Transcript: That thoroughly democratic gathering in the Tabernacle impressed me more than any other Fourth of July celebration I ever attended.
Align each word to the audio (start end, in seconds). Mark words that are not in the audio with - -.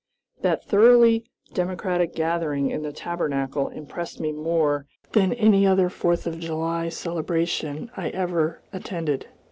That 0.41 0.63
thoroughly 0.65 1.25
democratic 1.53 2.15
gathering 2.15 2.71
in 2.71 2.81
the 2.81 2.91
Tabernacle 2.91 3.67
impressed 3.69 4.19
me 4.19 4.31
more 4.31 4.87
than 5.11 5.31
any 5.33 5.67
other 5.67 5.89
Fourth 5.91 6.25
of 6.25 6.39
July 6.39 6.89
celebration 6.89 7.91
I 7.95 8.09
ever 8.09 8.63
attended. 8.73 9.27